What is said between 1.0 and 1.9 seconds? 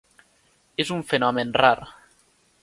fenomen rar.